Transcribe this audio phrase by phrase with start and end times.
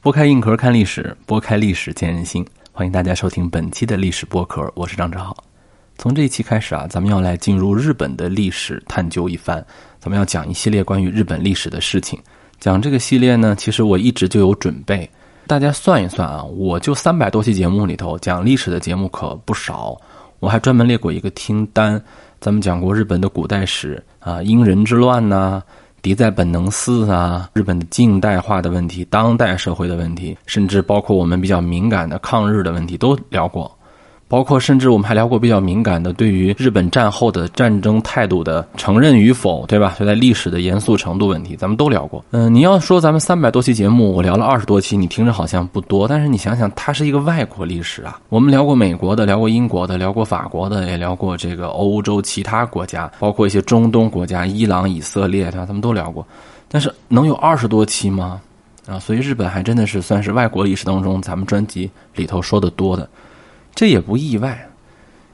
[0.00, 2.46] 剥开硬壳看历史，剥开历史见人心。
[2.70, 5.36] 欢迎大家收听本期的历史播客，我是张志浩。
[5.96, 9.56] 从这一期开始啊，咱们要来进入日本的历史探究一番。
[9.98, 12.16] 咱们要讲一系列关于日本历史的事情。
[12.60, 15.08] 讲这个系列呢，其实我一直就有准备。
[15.48, 20.00] 大家算一算啊，我就三百多期节目里头讲历史的节目可不少。
[20.38, 22.00] 我还专门列过一个听单，
[22.40, 25.60] 咱们讲过日本的古代史啊，英人之乱呐。
[26.00, 33.77] 敌在本能寺啊，日本的近代化的问题、当代社会的问题，甚至包括我们比较敏感的抗日的问题都聊过。
[34.28, 39.96] 包括甚至我们还聊过比较敏感的，对于日本战后的战争态度的承认与否，对吧？
[39.98, 42.22] 就在历史的严肃程度问题，咱们都聊过。
[42.32, 48.20] 嗯，你要说咱们三百多期节目，我聊了二十多期，你听着好像不多，但是你想想，它是一个外国历史啊。
[48.28, 55.64] 我们聊过美国的，聊过英国的，聊过法国的，也聊过这个欧洲其他国家，包括一些中东国家，伊朗、以色列，对吧？
[55.64, 56.26] 咱们都聊过。
[56.68, 58.38] 但是能有二十多期吗？
[58.86, 63.08] 啊，所以日本还真的是算是外国历史当中咱们专辑里头说的多的。
[63.78, 64.58] 这也不意外，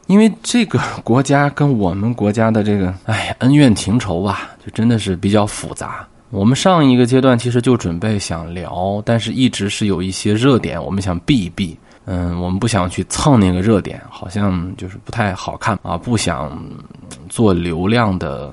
[0.06, 6.06] 因为这个 国家跟我们国家的这个哎恩怨情仇吧，就真的是比较复杂。
[6.28, 11.74] 我们上一个阶段其实就准备想聊，但是一直是有一些热点，我们想避一避。
[12.04, 16.62] 嗯，我们不想去蹭那个热点，好像就是不太好看啊，不想
[17.30, 18.52] 做流量的。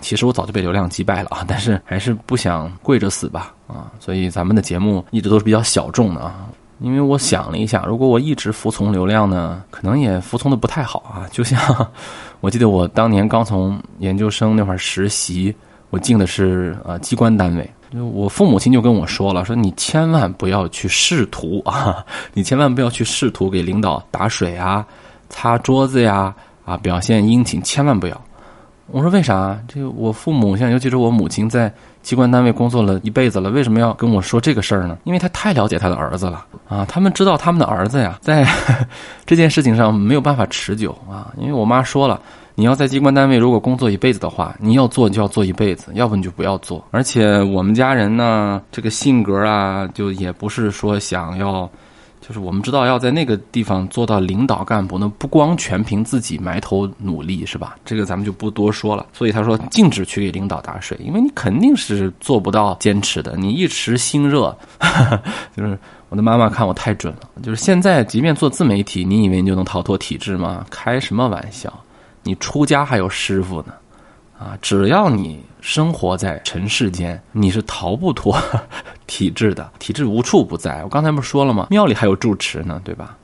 [0.00, 6.48] 其实我早就被流量击败了啊， 但是还是不想跪着死吧啊，所以咱们的节目一直都是比较小众的啊。
[6.80, 11.26] 因为我想了一下，如果我一直服从流量呢，可能也服从的不太好啊。
[11.32, 11.60] 就像
[12.40, 15.54] 我记得我当年刚从研究生那会儿实习，
[15.90, 17.70] 我进的是呃机关单位，
[18.12, 24.86] 我父母亲就跟我说了，说你千万不要去试图啊， 你千万不要去试图给领导打水啊、
[25.28, 26.34] 擦桌子呀
[26.64, 28.20] 啊，表现殷勤，千万不要。
[28.90, 29.58] 我说为啥？
[29.68, 31.72] 这我父母像尤其是我母亲在。
[32.00, 34.96] 机关单位工作了一辈子了，为什么要跟我说这个事儿呢？
[35.04, 36.86] 因为他太了解他的儿子了啊！
[36.86, 38.46] 他们知道他们的儿子呀，在
[39.26, 41.30] 这件事情上没有办法持久啊。
[41.36, 42.18] 因为我妈说了，
[42.54, 46.82] 你要在机关单位如果工作一辈子的话，你要做就要做一辈子，要不你就不要做。
[46.92, 51.68] 而且我们家人呢，这个性格啊，就也不是说想要。
[52.28, 57.76] 就是我们知道要在那个地方做到领导干部，那不光全凭自己埋头努力，是吧？
[57.86, 59.06] 这个咱们就不多说了。
[59.14, 63.34] 所以他说禁止去给领导打水，因为你肯定是做不到坚持的。
[63.38, 64.54] 你一时心热，
[65.56, 65.78] 就是
[66.10, 67.20] 我的妈妈看我太准了。
[67.42, 70.66] 就是现在，即便做自媒体，你以为你就能逃脱体制吗？
[70.68, 71.72] 开什么玩笑！
[72.22, 73.72] 你出家还有师傅呢。
[74.38, 78.36] 啊，只要你生活在尘世间，你是逃不脱
[79.06, 79.68] 体制的。
[79.78, 80.82] 体制无处不在。
[80.84, 81.66] 我刚才不是说了吗？
[81.70, 83.16] 庙里还有住持呢，对吧？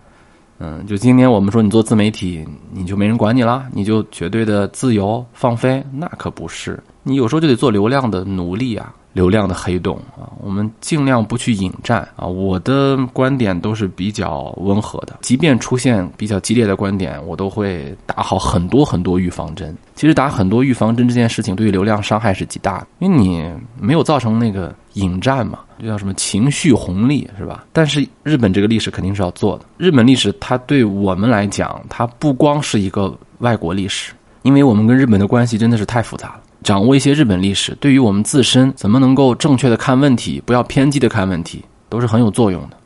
[0.58, 6.82] 嗯，就今天我们说你做自媒体，你就没人管你了，你就绝对的自由放飞，那可不是。
[7.02, 8.92] 你有时候就得做流量的奴隶啊。
[9.14, 12.26] 流量的黑洞啊，我们尽量不去引战啊。
[12.26, 19.74] 我的观点都是比较温和的，即便出现比较激烈的观点，我都会打好很多很多预防针。
[19.94, 27.64] 其实打很多预防针这件事情，对于流量伤害是极大的，因为你没有造成那个引战嘛，就叫什么情绪红利是吧？
[27.72, 29.64] 但是日本这个历史肯定是要做的。
[29.76, 36.40] 日本历史它对我们来讲，它不光是一个外国历史，因为我们跟日本的关系真的是太复杂了。
[36.64, 42.76] 掌握一些日本历史，对于我们自身怎么能够正确的看问题，不要偏激的看问题，都是很有作用的。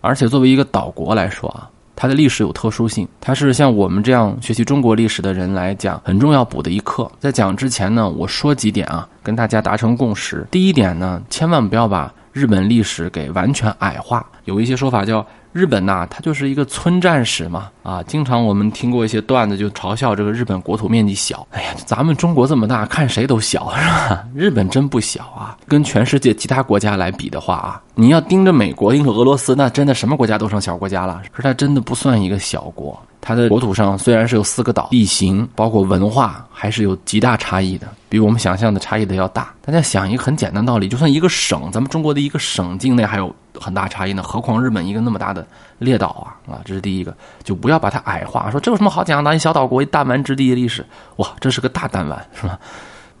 [0.00, 7.08] 而且作为一个岛国来说啊，它的历史有特殊性，它是像我们这样学习中国历史的人来讲很重要补的一课。
[7.20, 10.44] 在讲之前呢，我说几点啊，跟大家达成共识。
[10.50, 15.24] 第一点呢，千万不要把日本历史给完全矮化，有一些说法叫。
[15.58, 21.44] 日本呐，它就是一个村战史嘛，啊，经常我们听过一些段子，就嘲笑这个日本国土面积小。
[21.50, 24.24] 哎呀，咱们中国这么大，看谁都小，是吧？
[24.36, 31.20] 日本真不小啊，跟全世界其他国家来比的话啊，你要盯着美国、盯着俄罗斯，那真的什么国家都成小国家了。
[31.32, 39.52] 可是它真的不算一个小国，它的国土上虽然是有四个岛，地形包括文化还是有极大差异的，比我们想象的差异的要大。
[39.60, 43.34] 大家想一个很简单道理，就算一个省，咱们中国的一个省境内还有。
[43.60, 45.46] 很大差异呢，何况日本一个那么大的
[45.78, 49.34] 列岛啊啊，这是第一个，就不要把它矮化，说这有什么好讲的？
[49.34, 50.84] 一小岛国，一弹丸之地的历史，
[51.16, 52.58] 哇，这是个大弹丸，是吧？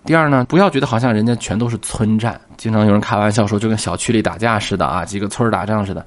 [0.04, 6.06] 第二呢，不要觉得好像人家全都是村战，经常有人开玩笑说，就跟小区里打架似的啊，几个村打仗似的，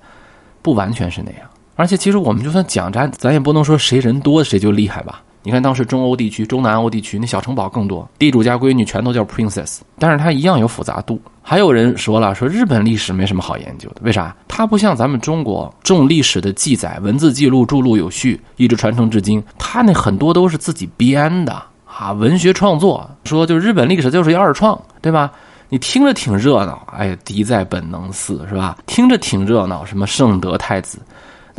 [0.62, 1.42] 不完全是那样。
[1.76, 5.22] 而且其实我们就算讲战，咱也不能说谁人多谁就厉害吧。
[5.44, 11.20] 你看当时中欧地区、中南欧地区那小城堡更多，地主家闺女全都叫 princess，但是它一样有复杂度。
[11.42, 14.36] 还有人说了，说日本历史没什么好研究的，为啥？
[14.48, 19.44] 它不像咱们中国重历史的记载，文字记录著录有序，一直传承至今。
[19.58, 23.10] 它那很多都是自己编的啊，文学创作。
[23.24, 25.32] 说就日本历史就是一二创，对吧？
[25.70, 28.78] 你听着挺热闹，哎呀，敌在本能寺是吧？
[28.86, 31.00] 听着挺热闹，什么圣德太子，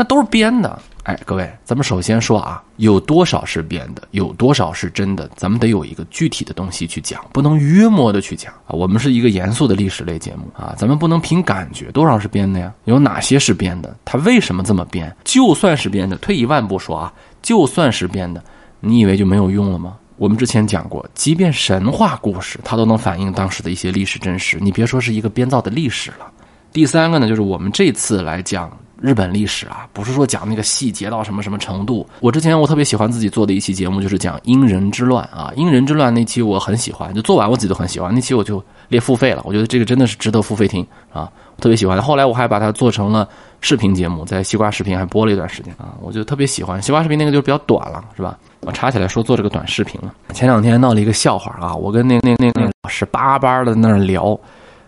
[0.03, 0.77] 那都是编的。
[1.05, 8.71] 哎，各位，咱们首先说啊，有多少是编的，有多少是真的，咱们得有一个具体的东西去讲，不能约摸的去讲啊。
[8.71, 12.73] 我们是一个严肃的历史类节目啊，咱们不能凭感觉，多少是编的呀？
[12.87, 13.97] 有哪些是编的？
[14.05, 15.15] 他为什么这么编？
[15.23, 18.43] 就算是编的，退一万步说啊，就算是编的，
[18.81, 19.97] 你以为就没有用了吗？
[20.17, 24.59] 我们之前讲过，即便神话故事，它都能反映当时的一些历史真实。
[24.61, 26.27] 你别说是一个编造的历史了。
[26.73, 32.07] 第三个呢，就是我们这次来讲日本历史啊，不是说讲那个细节到什么什么程度。
[32.21, 35.53] 我之前我特别喜欢自己做的一期节目，就是讲英人之乱啊。
[35.57, 38.15] 英人之乱那期我很喜欢，就做完我自己都很喜欢。
[38.15, 41.29] 那期我就列付费了，我觉得这个真的是值得付费听啊，
[41.59, 42.01] 特别喜欢。
[42.01, 43.29] 后来我还把它做成了
[43.61, 48.39] 视频节目，在西瓜视频还播了一段时间啊，我就特别喜欢西瓜视频那个就比较短了，是吧？
[48.61, 50.15] 我插起来说做这个短视频了。
[50.33, 54.39] 前两天闹了一个笑话啊，我跟那那那那老师叭叭的那儿聊，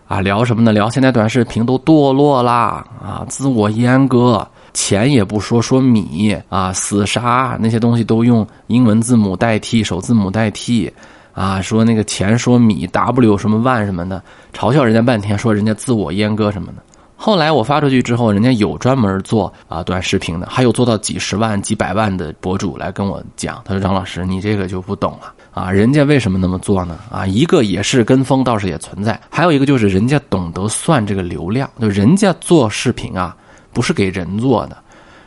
[0.07, 0.71] 啊聊什么呢？
[0.71, 10.91] 聊现在短视频都堕落啦，啊自我阉割，钱也不说说米啊，死杀那些东西都用英文字母代替，首字母代替，
[11.33, 14.21] 啊说那个钱说米 W 什么万什么的，
[14.53, 16.83] 嘲笑人家半天，说人家自我阉割什么的。
[17.25, 26.99] 后来我发出去之后，人家有专门做啊短视频的，还有做到几十万、几百万的博主来跟我讲，他说张老师你这个就不懂了啊，人家为什么那么做呢？
[27.09, 33.35] 啊，一个也是跟风，倒是也存在；还有一个就是人家懂得算这个流量，就人家做视频啊，
[33.73, 34.77] 不是给人做的，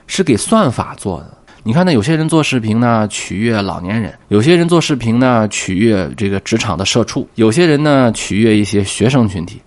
[0.06, 1.37] 是给算法做的。
[1.65, 9.61] 你看，那有些人做视频呢，取悦老年人；有些人做视频呢，取悦这个职场的社畜；有些人呢，取悦一些学生群体。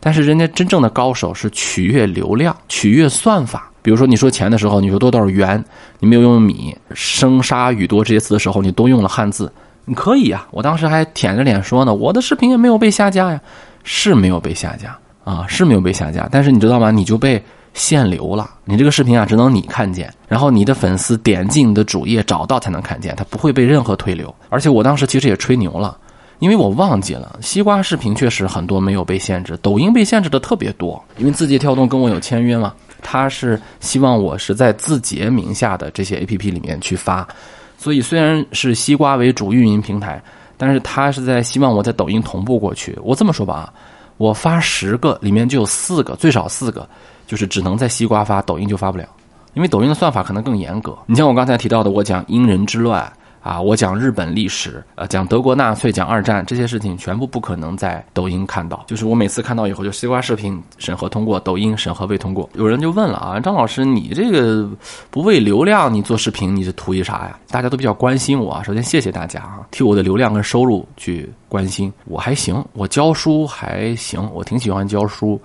[0.00, 3.70] 但是人家真正的高手是取悦流量、取悦算法。
[3.82, 5.62] 比如说你说钱的时候，你说多多少元，
[5.98, 9.50] 你没有用米；生杀予夺这些词的时候，你都用了汉字，
[9.84, 10.46] 你可以啊。
[10.50, 13.40] 我当时还舔着脸说呢，我的视频也没有被下架呀，
[13.84, 16.28] 是没有被下架啊，是没有被下架。
[16.30, 16.90] 但是你知道吗？
[16.90, 17.42] 你就被
[17.72, 24.34] 限流了，你这个视频啊，只能你看见，然后你的粉丝点进你的主页找到才能看见，它不会被任何推流。
[24.48, 25.96] 而且我当时其实也吹牛了。
[26.40, 31.00] 因为我忘记了，西瓜视频确实很多没有被限制，抖音被限制的特别多。
[31.18, 37.28] 因为字节跳动跟我有签约嘛，他是希望我是在字节名下的这些 APP 里面去发，
[37.76, 40.20] 所以虽然是西瓜为主运营平台，
[40.56, 42.98] 但是他是在希望我在抖音同步过去。
[43.02, 43.72] 我这么说吧啊，
[44.16, 46.88] 我发十个里面就有四个，最少四个
[47.26, 49.04] 就是只能在西瓜发，抖音就发不了，
[49.52, 50.96] 因为抖音的算法可能更严格。
[51.04, 53.12] 你像我刚才提到的，我讲因人之乱。
[53.42, 58.84] 啊，我讲日本历史，呃，讲德国纳粹，讲二战这些事情，全部不可能在抖音看到。
[58.86, 62.48] 就是我每次看到以后，就西瓜视频审核通过，抖音审核未通过。
[62.52, 64.68] 有人就问了啊，张老师，你这个
[65.10, 67.38] 不为流量，你做视频你是图一啥呀？
[67.48, 71.90] 大家都比较关心我，首先谢谢大家啊，替我的流量跟收入去关心。
[72.04, 75.40] 我还行，我教书还行，我挺喜欢教书。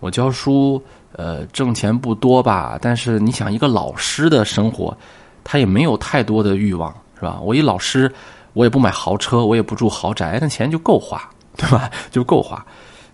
[0.00, 0.82] 我教书，
[1.12, 2.76] 呃，挣钱不多吧？
[2.82, 4.96] 但是你想，一个老师的生活，
[5.44, 6.92] 他也没有太多的欲望。
[7.16, 7.40] 是吧？
[7.42, 8.12] 我一老师，
[8.52, 11.90] 我也不买豪车，我也不住豪宅，那钱就够花， 对吧？
[12.10, 12.64] 就够花。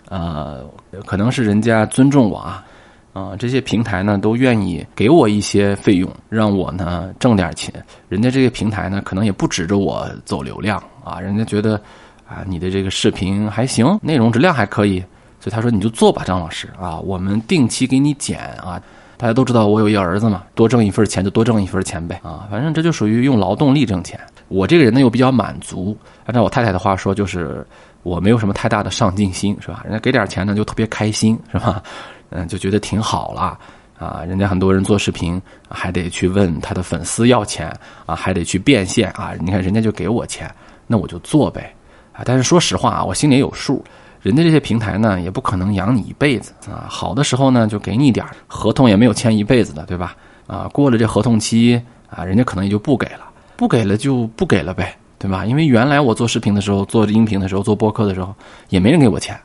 [0.08, 0.64] 呃，
[1.06, 2.64] 可能是人家尊重我啊，
[3.12, 7.72] 啊，这些平台呢都愿意给我一些费用，让我呢挣点钱。
[8.08, 11.81] 人家这些平台呢，可能也不指着我走流量啊，人家觉得
[12.28, 14.99] 啊，你的这个视频还行，内容质量还可以，
[15.40, 18.82] 所以他说你就做吧，张老师啊，我们定期给你剪啊。
[19.23, 24.19] 大家都知道我有一儿子嘛，多挣一份钱就多挣一份钱呗啊，反正这就属于用劳动力挣钱。
[24.49, 27.64] 我这个人呢又比较满足，按照我太太的话说，就是
[28.02, 29.83] 我没有什么太大的上进心，是吧？
[29.85, 31.81] 人家给点钱呢就特别开心，是吧？
[32.31, 33.57] 嗯，就觉得挺好了
[33.97, 34.25] 啊。
[34.26, 37.73] 人家很多人做视频还得去问他的粉丝要钱
[38.07, 39.35] 啊，还得去变现啊。
[39.38, 40.52] 你看人家就给我钱，
[40.88, 41.73] 那我就做呗
[42.12, 42.23] 啊。
[42.25, 43.85] 但是说实话啊，我心里有数。
[44.23, 46.87] 人家这些平台呢，也不可能养你一辈子啊。
[46.88, 50.17] 好的时候呢，就给你点合同也没有签一辈子的，对吧？
[50.47, 55.45] 啊，过了这合同期啊，人家可能也就不给了，不给了就不给了呗，对吧？
[55.45, 58.35] 因为原来我做视频的时候，做音频的时候，做播客的时候，
[58.69, 59.38] 也没人给我钱，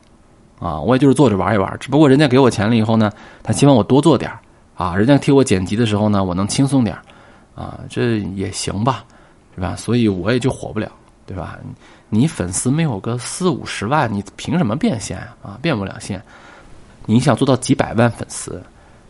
[0.60, 1.75] 啊，我也就是坐着玩一玩。
[1.79, 4.31] 只不过人家给我钱了以后呢，他希望我多做点
[4.75, 6.96] 啊，人家替我剪辑的时候呢，我能轻松点
[7.55, 9.03] 啊，这也行吧，
[9.55, 9.75] 是吧？
[9.75, 10.91] 所以我也就火不了，
[11.25, 11.57] 对吧？
[12.09, 15.57] 你粉丝没有个四五十万，你凭什么变现啊？
[15.61, 16.21] 变不了现。
[17.05, 18.61] 你想做到几百万粉丝，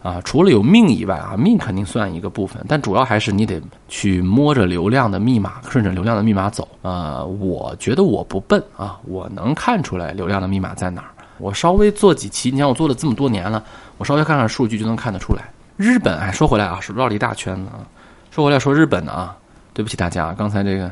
[0.04, 6.68] 啊，除了有命以外啊，命肯定算一个部分，但主要还是你得去摸着流量的密码，顺着流量的密码走。
[6.82, 11.10] 呃，我觉得我不笨啊，我能看出来流量的密码在哪儿。
[11.38, 13.64] 我稍微做几期，你看我做了这么多年了，
[13.98, 15.44] 我稍微看看数据就能看得出来。
[15.76, 17.86] 日本，哎，说回来啊，是绕了一大圈子啊。
[18.32, 19.36] 说回来说日本的啊，
[19.74, 20.92] 对不起大家，刚才这个。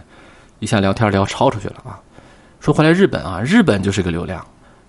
[0.65, 2.01] 一下聊天聊超出去了啊！
[2.59, 4.43] 说回来，日本啊，日本就是个流量，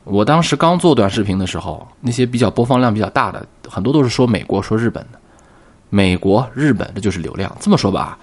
[0.04, 5.18] 我当时刚做短视频的时候，那些比较播放量比较大的，很多都是说美国、说日本的。
[5.90, 7.54] 美国、日本，这就是流量。
[7.60, 8.18] 这么说吧，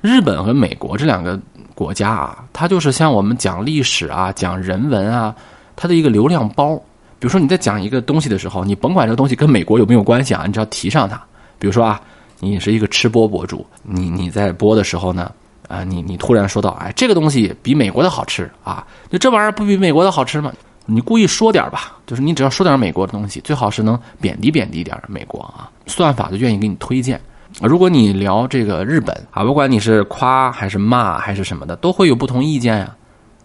[0.00, 1.38] 日本和美国这两个
[1.74, 5.34] 国家啊，它就是像我们讲历史啊、讲人文啊，
[5.76, 6.74] 它的一个流量包。
[7.18, 11.22] 比如说你在讲一个东西的时候，你甭管这个东西跟美国有没有关系啊，你只要提上它。
[11.58, 12.00] 比如说啊，
[12.40, 15.30] 你是一个吃播博主，你你在播的时候呢，
[15.68, 20.52] 啊，你你突然说到，哎，这个东西比美国的好吃啊，就这玩意儿不比美国的好吃吗？
[20.86, 27.20] 你故意说点吧，就是你只要说点美国的东西，最好是能贬低贬低点美国啊，算法就愿意给你推荐。
[27.62, 32.94] 如果你聊这个日本啊，不管你是夸还是骂还是什么的，都会有不同意见呀。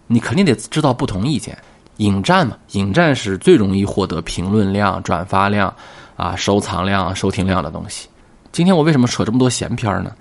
[0.06, 1.56] 你肯定得知道不同意见。
[1.96, 5.72] 引战嘛，引战是最容易获得评论量、转发量
[6.16, 8.08] 啊、收藏量、收听量的东西。
[8.52, 10.12] 今天我为什么扯这么多闲篇呢？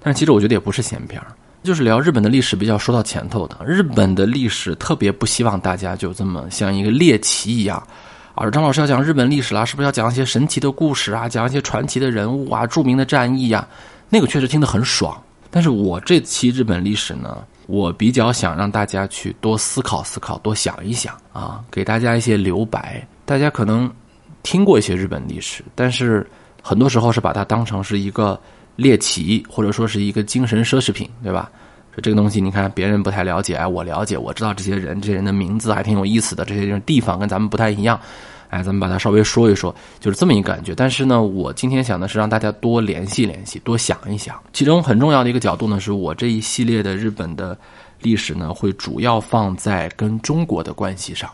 [0.00, 1.20] 但是其实我觉得也不是闲篇。
[1.62, 7.82] 就是聊日本的历史比较说到前头的，日本的历史特别不希望大家就这么像一个猎奇一样，
[8.34, 13.66] 啊，张老师要讲日本历史啦，是不是要讲一些神奇的故事啊，讲一些传奇的人物啊，著名的战役呀？
[14.08, 15.20] 那个确实听得很爽。
[15.50, 23.06] 但是我这期日本历史呢，我比较想让大家去多思考思考，多想一想啊，给大家一些留白。
[23.24, 23.90] 大家可能
[24.42, 26.24] 听过一些日本历史，但是
[26.62, 28.40] 很多时候是把它当成是一个。
[28.78, 31.50] 猎奇或者说是一个精神奢侈品，对吧？
[31.92, 37.98] 说这个东西，你看别人不太了解，哎，我了解，我知道这些人，这些人的名字还挺有意思的，这些地方跟咱们不太一样，
[38.50, 40.76] 哎，咱们把它稍微说一说，就是这么一个感觉。
[40.76, 44.40] 但是呢，我今天想的是让大家多联系联系，多想一想。
[44.52, 47.58] 其中很重要的一个角度呢，是我这一系列的日本的
[48.00, 51.28] 历史呢，会主要放在跟中国的关系上。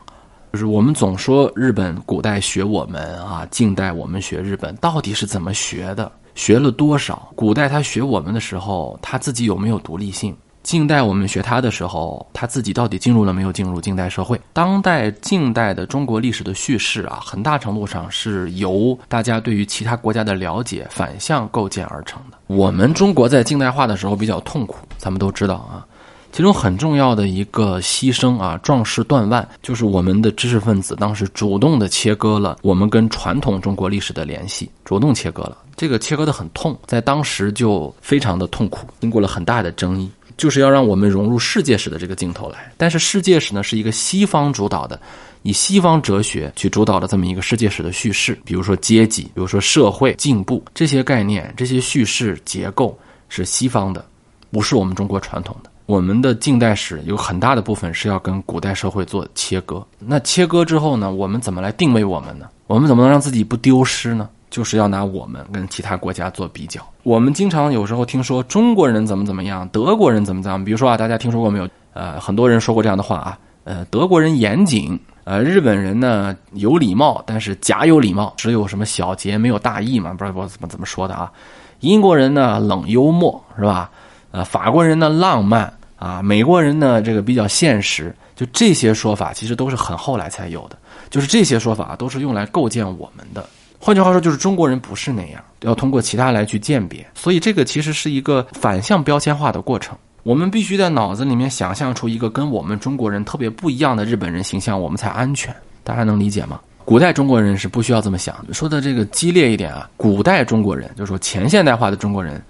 [0.51, 6.11] 就是我们总说日本古代学我们啊，近代我们学日本，到底是怎么学的？
[6.35, 7.29] 学了多少？
[7.35, 10.35] 古代他学我们的时候，他自己有没有独立性？
[10.63, 14.41] 近代我们学他的时候，他自己到底进入了没有进入近代社会？
[14.55, 22.39] 当代、近代的中国历史的叙事啊，很大程度上是由大家对于其他国家的了解反向构建而成的。
[22.47, 25.87] 我们中国在近代化的时候比较痛苦，咱们都知道啊。
[26.33, 35.59] 其中很重要的一个牺牲啊，壮士断腕，就是我们的知识分子当时主动的切割了我们跟传统中国历史的联系，主动切割了。
[35.77, 42.73] 这个切割的很痛，在当时就非常的痛苦，经过了很大的争议，就是要让我们融入世界史的这个镜头来。
[42.77, 44.99] 但是世界史呢，是一个西方主导的，
[45.43, 48.39] 以西方哲学去主导的这么一个世界史的叙事。
[48.45, 52.97] 比如说阶级，比如说社会进步这些概念，这些叙事结构
[53.29, 54.05] 是西方的，
[54.51, 55.71] 不是我们中国传统的。
[55.87, 59.87] 我们的近代史有很大的部分是要跟古代社会做切割。
[59.99, 61.13] 那切割之后呢？
[61.13, 62.49] 我们怎么来定位我们呢？
[62.67, 64.27] 我们怎么能让自己不丢失呢？
[64.55, 66.81] 就是要拿我们跟其他国家做比较。
[67.03, 70.65] 我们经常有时候听说中国人怎么怎么样，德国人怎么怎么样。
[70.65, 71.69] 比如说啊，大家听说过没有？
[71.93, 73.37] 呃，很多人说过这样的话啊。
[73.65, 80.13] 呃，德国人严谨，呃，日本人呢有礼貌，但是假有礼貌，只有什么小节没有大义嘛？
[80.13, 81.33] 不知道怎么怎么说的啊？
[81.81, 83.91] 英国人呢冷幽默，是吧？
[84.31, 90.79] 呃，法国人呢浪漫啊，美国人呢这个比较现实，就这些说法其实都是很后来才有的，
[91.11, 93.45] 就是这些说法都是用来构建我们的。
[93.85, 97.07] 换句话说，就是中国人不是那样，要通过其他来去鉴别。
[97.15, 99.95] 所以这个其实是一个反向标签化的过程。
[100.23, 105.55] 我们必须在脑子里面想象出一个跟我们中国人特别不一样的日本人形象，我们才安全。
[105.83, 106.59] 大家能理解吗？
[106.87, 108.35] 古代中国人是不需要这么想。
[108.55, 112.43] 说的这个激烈一点啊，古代中国人就是说前现代化的中国人。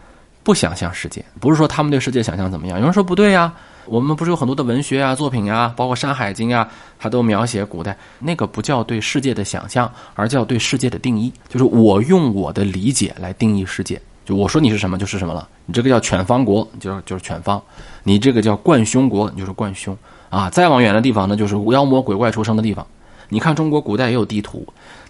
[0.45, 2.79] 不想象世界，不是说他们对世界想象怎么样。
[2.79, 3.51] 有人说不对呀，
[3.87, 11.33] 我们不是有很多的文学啊作品啊，包括《山海经》啊，它都描写古代那个不叫对世界的想象，而叫对世界的定义。
[11.49, 15.49] 就是我用我的理解来定义世界，就我说你是什么就是什么了。
[15.67, 17.59] 你这个叫犬方国，就是就是犬方；
[18.03, 19.97] 你这个叫冠凶国，你就是冠凶
[20.31, 20.51] 啊。
[20.51, 22.87] 再往远的地方呢，就是妖魔鬼怪出生的地方。
[23.29, 24.67] 你看中国古代也有地图。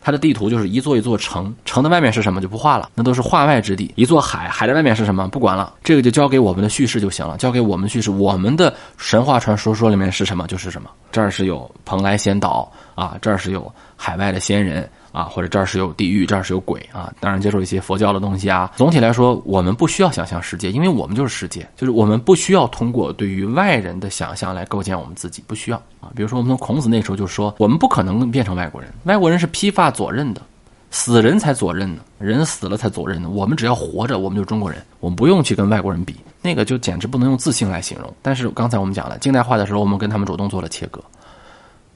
[0.06, 3.90] 它的地图就是一座一座城，城的外面是什么就不画了，那都是画外之地。
[3.96, 10.90] 一座海，海的外面是什么不管了，这个就交给我们的叙事就行了，交给我们叙事，我们的神话传说说里面是什么就是什么。
[11.10, 14.86] 这儿是有蓬莱仙岛啊，这儿是有海外的仙人。
[15.14, 17.14] 啊，或者这儿是有地狱，这儿是有鬼啊。
[17.20, 18.72] 当然接受一些佛教的东西啊。
[18.74, 21.64] 总体来说，我们不需要想象世界，因为我们就是世界。
[21.76, 26.10] 就是我们不需要通过对于外人的想象来构建我们自己，不需要啊。
[26.16, 30.42] 比如说，我们从孔子那时候就说，我们不可能变成外国人，外国人是披发左衽的，
[30.90, 33.30] 死人才左衽呢，人死了才左衽呢。
[33.30, 38.12] 我们只要活着，我们就是中国人，我们不用去跟外国人比，那个就简直不能用自信来形容。
[38.20, 41.00] 但是刚才我们讲了，近代化的时候，我们跟他们主动做了切割。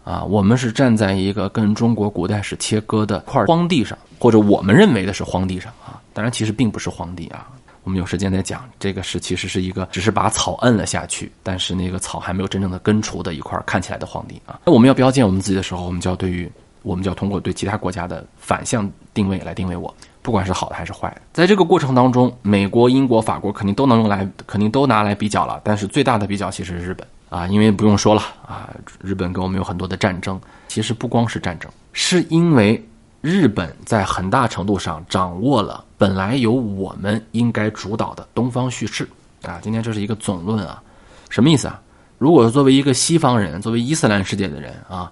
[0.09, 6.01] 啊，我们是站在一个跟中国古代史切割的块荒地上，或者我们认为的是荒地上啊。
[6.15, 7.47] 当然，其实并不是荒地啊。
[7.85, 8.65] 我们有时间再讲。
[8.81, 14.59] 这个是其实是一个只是把草摁了下去，但是那个草还没有真正的根除的一块看起来的荒地啊。
[14.65, 16.51] 那我们要标签我们自己的时候，我们就要对于
[16.81, 21.21] 我们就要通过对其他国家的反向定位来定位我，不管是好的还是坏的。
[21.35, 25.61] 在这个过程当中，美国、英国、法国肯定都能用来，肯定都拿来比较了。
[25.63, 30.41] 但是最大的比较其实是日本啊，因为不用说了啊，日本跟我们有很多的战争。
[30.69, 32.83] 其实不光是战争，是因为
[33.21, 39.09] 日本在很大程度上掌握了本来由我们应该主导的东方叙事
[39.43, 39.59] 啊。
[39.63, 40.83] 今天这是一个总论啊，
[41.29, 41.81] 什么意思啊？
[42.19, 45.11] 如果作为一个西方人，作为伊斯兰世界的人啊。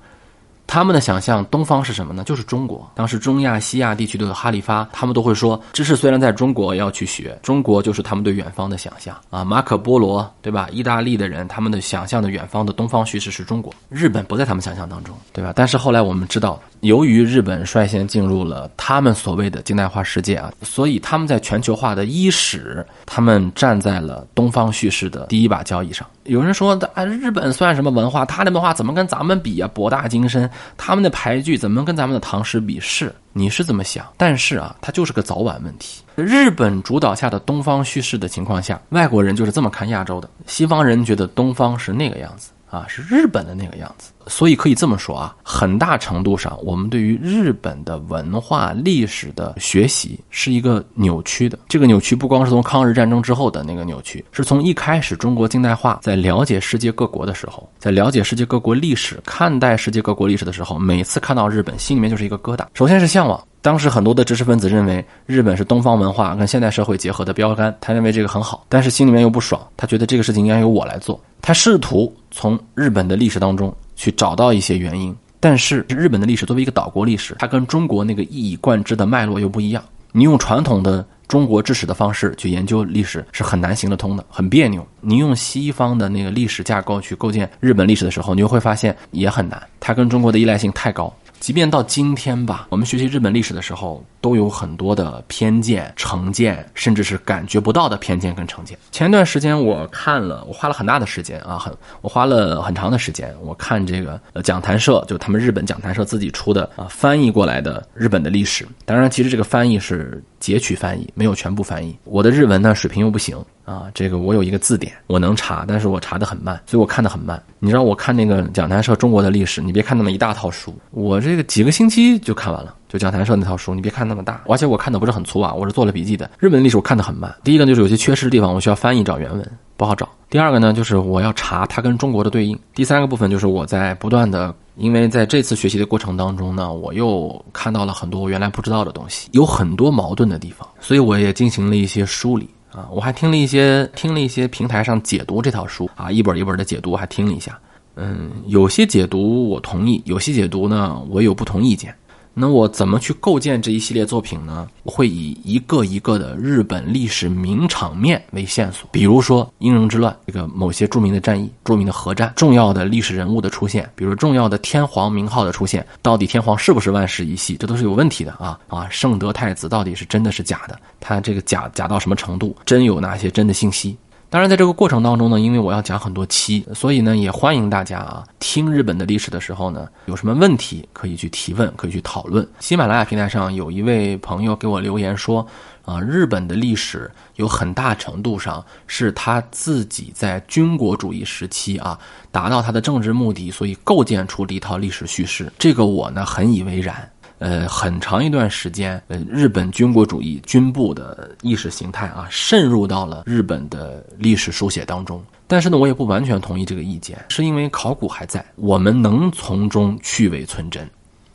[0.67, 2.25] 他们的想象，东方是什么呢？
[2.25, 2.91] 就是中国。
[2.95, 9.45] 当时中亚、西亚地区的哈里发，他们都会说，知识虽然在中国要去学，中国就是他们对远方的想象啊。
[9.45, 10.69] 马可波罗，对吧？
[10.73, 13.73] 意大利的人，他们的想象的远方的东方叙事是中国。
[13.89, 15.53] 日本不在他们想象当中，对吧？
[15.55, 26.07] 但是后来我们知道，由于日本率先进入了他们所谓的近代化世界啊，所以他们在全球化的伊始，他们站在了东方叙事的第一把交椅上。
[26.25, 28.25] 有人说，啊，日本算什么文化？
[28.25, 29.71] 他的文化怎么跟咱们比啊？
[29.73, 30.49] 博大精深。
[30.77, 32.81] 他们的牌剧怎么跟咱们的唐诗比？
[32.81, 34.07] 是你是怎么想？
[34.17, 36.03] 但是啊，它就是个早晚问题。
[36.15, 40.29] 日本主导下的东方叙事的情况下，外国人就是这么看亚洲的。
[40.47, 42.51] 西方人觉得东方是那个样子。
[42.69, 51.59] 啊，是日本的那个样子，所以可以这么说啊，很大程度上，我们对于日本的文化历史的学习是一个扭曲的。
[51.69, 62.65] 这个扭曲不光是从抗日战争之后的那个扭曲，是从一开始中国近代化在了解世界各国的时候，在了解世界各国历史、看待世界各国历史的时候，每次看到日本，心里面就是一个疙瘩。
[62.75, 63.43] 首先是向往。
[63.63, 71.21] 当时很多的知识分子认为日本是东方文化跟现代社会结合的标杆，他认为这个很好，但是心里面又不爽，他觉得这个事情应该由我来做。
[71.43, 79.83] 他试图从日本的历史当中去找到一些原因，但是日本的历史作为一个岛国历史，它跟中国那个一以贯之的脉络又不一样。
[80.13, 84.87] 你用传统的中国知识的方式去研究历史是很难行得通的，很别扭。
[85.01, 91.13] 你用西方的那个历史架构去构建日本历史的时候，你就会发现也很难，它跟中国的依赖性太高。
[91.39, 98.77] 即便到今天吧，我们学习日本历史的时候，都有很多的偏见、成见，甚至是感觉不到的偏见跟成见。
[98.91, 108.67] 前段时间我看了，我花了很大的时间啊，很我花了很长的时间，我看这个呃讲坛社，就他们日本讲坛社自己出的啊翻译过来的日本的历史。
[108.85, 111.97] 当然，其实这个翻译是截取翻译，没有全部翻译。
[112.05, 113.37] 我的日文呢水平又不行。
[113.67, 117.43] 啊，这个我有一个字典，我能查，但是我查的很慢，所以我看的很慢。
[117.59, 122.73] 你知道我看那个讲坛社中国的历史，你别看那么一大套书，我这个几个星期就看完了。
[122.89, 126.31] 就讲坛社那套书，你别看那么大，而且我看的不是很粗啊，我是做了笔记的。
[126.39, 127.35] 日本历史我看的很慢。
[127.43, 129.45] 第一个就是有些缺失的地方，我需要翻译找原文，
[129.77, 130.09] 不好找。
[130.31, 132.57] 第二个呢，就是我要查它跟中国的对应。
[132.73, 142.49] 第三个部分就是我在不断的，因为在这次学习的过程当中呢，我又看到了很多我原来不知道的东西，有很多矛盾的地方，所以我也进行了一些梳理。
[142.77, 147.59] 啊，我还听了一些听了一些平台上解读这套书啊，一本一本的解读，还听了一下。
[147.95, 151.95] 嗯，有些解读我同意，有些解读呢，我有不同意见。
[152.39, 154.69] 那我怎么去构建这一系列作品呢？
[154.83, 168.87] 我会以一个一个的日本历史名场面为线索，比如说英人之乱这个某些著名的战役、著名的核战、重要的历史人物的出现，比如重要的天皇名号的出现，到底天皇是不是万世一系，这都是有问题的啊啊！
[168.91, 170.79] 圣德太子到底是真的是假的？
[171.01, 172.55] 他这个假假到什么程度？
[172.67, 173.97] 真有哪些真的信息？
[174.29, 182.47] 当然，在这个过程当中呢，因为我要讲很多期，所以呢，也欢迎大家啊，听日本的历史的时候呢，有什么问题可以去提问，可以去讨论。
[182.59, 185.47] 喜马拉雅平台上有一位朋友给我留言说，
[185.85, 191.97] 啊，日本的历史有很大程度上是他自己在军国主义时期啊，
[192.33, 195.51] 达到他的政治目的，所以构建出了一套历史叙事。
[195.57, 197.09] 这个我呢，很以为然。
[197.39, 205.23] 呃，很长一段时间，呃，日本军国主义军部的意识形态啊，渗入到了日本的历史书写当中。
[205.47, 210.89] 但是呢，我也不完全同意这个意见，是因为考古还在，我们能从中去伪存真，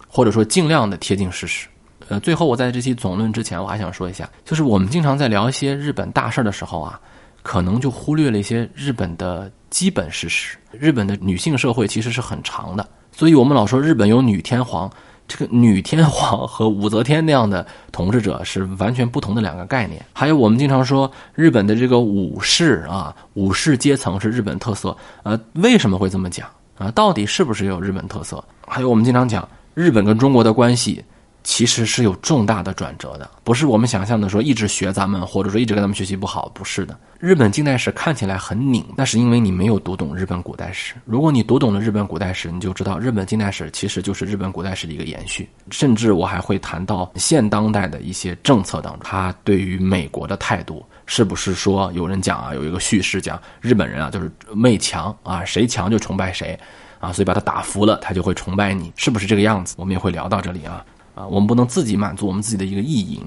[0.07, 1.67] 或者说尽量的贴近事实。
[2.09, 6.99] 呃，最后我在这期总论之前，我还想说一下，就是我们经常在聊一些日本大事儿的时候啊，
[7.43, 10.57] 可能就忽略了一些日本的基本事实。
[10.71, 14.91] 日本的女性社会其实是很长的，所以我们老说日本有女天皇。
[15.31, 20.05] 这个女天皇和武则天那样的统治者是完全不同的两个概念。
[20.11, 24.93] 还有我们经常说日本的这个武士啊，武士阶层是日本特色。
[25.23, 26.45] 呃，为什么会这么讲
[26.77, 26.91] 啊？
[26.91, 28.43] 到底是不是有日本特色？
[28.67, 31.01] 还有我们经常讲日本跟中国的关系。
[31.43, 36.97] 其实是有重大的转折的，不是我们想象的说一直学咱们，或者说一直跟他们学习不好，不是的。
[37.19, 40.95] 日本近代史看起来很拧，那是因为你没有读懂日本古代史。
[41.05, 45.47] 如果你读懂了日本古代史，你就知道日本近代史其实就是日本古代史的一个延续。
[45.69, 50.85] 甚至我还会谈到现当代的一些政策当中，他对于美国的态度。
[51.07, 56.57] 是不是说有人讲啊，有一个叙事讲日本人啊就是媚强啊，谁强就崇拜谁
[56.99, 59.75] 啊，所以把他打服了，他就会崇拜你，是不是这个样子？
[59.77, 60.85] 我们也会聊到这里啊
[61.21, 63.21] 啊，我们不能自己满足我们自己的一个意淫，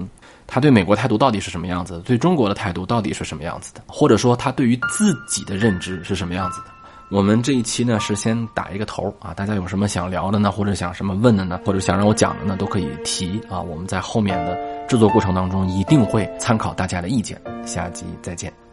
[0.45, 2.01] 他对美国态度到底是什么样子？
[2.05, 3.81] 对中国的态度到底是什么样子的？
[3.87, 6.65] 或者说他对于自己的认知是什么样子的？
[7.11, 13.61] 我们这一期呢是先打一个头啊，大家有什么想聊的呢，或者想什么问的呢，或者想让我讲的呢，都可以提啊。
[13.61, 17.39] 我们在后面的制作过程当中一定会参考大家的意见。
[17.65, 18.64] 下集再见。